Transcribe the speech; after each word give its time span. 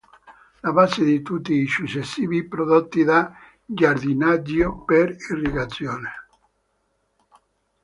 La 0.63 0.71
base 0.71 1.03
di 1.03 1.21
tutti 1.21 1.53
i 1.53 1.67
successivi 1.67 2.43
prodotti 2.47 3.03
da 3.03 3.31
giardinaggio 3.63 4.77
per 4.79 5.15
irrigazione. 5.29 6.09